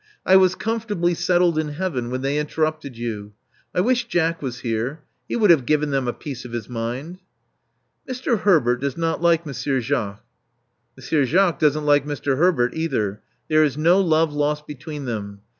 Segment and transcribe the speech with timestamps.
[0.25, 3.33] I was comfortably settled in heaven when they interrupted you.
[3.71, 5.03] I wish Jack was here.
[5.29, 7.19] He would have given them a piece of his mind."
[8.09, 8.39] Mr.
[8.39, 10.25] Herbert does not like Monsieur Jacques."
[10.97, 12.35] Monsieur Jacques doesn't like Mr.
[12.39, 13.11] Herbert either.•
[13.47, 15.41] There is no love lost between them.